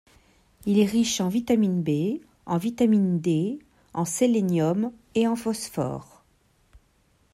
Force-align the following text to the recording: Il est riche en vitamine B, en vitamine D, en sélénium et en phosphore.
Il 0.65 0.79
est 0.79 0.85
riche 0.87 1.21
en 1.21 1.29
vitamine 1.29 1.83
B, 1.83 2.23
en 2.47 2.57
vitamine 2.57 3.19
D, 3.21 3.59
en 3.93 4.03
sélénium 4.03 4.91
et 5.13 5.27
en 5.27 5.35
phosphore. 5.35 6.23